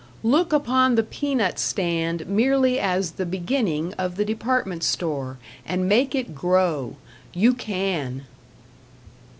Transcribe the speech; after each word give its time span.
Look 0.23 0.51
upon 0.51 0.95
the 0.95 1.03
peanut 1.03 1.59
stand 1.59 2.25
merely 2.27 2.79
as 2.79 3.11
the 3.11 3.25
beginning 3.27 3.93
of 3.99 4.15
the 4.15 4.25
department 4.25 4.83
store, 4.83 5.37
and 5.63 5.87
make 5.87 6.15
it 6.15 6.33
grow; 6.33 6.95
you 7.33 7.53
can. 7.53 8.23